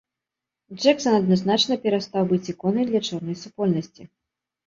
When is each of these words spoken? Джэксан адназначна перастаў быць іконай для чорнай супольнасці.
Джэксан 0.77 1.17
адназначна 1.17 1.75
перастаў 1.83 2.23
быць 2.31 2.49
іконай 2.53 2.85
для 2.89 3.01
чорнай 3.09 3.37
супольнасці. 3.43 4.03